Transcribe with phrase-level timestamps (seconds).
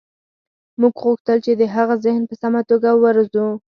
[0.79, 3.45] موږ غوښتل چې د هغه ذهن په سمه توګه وروزو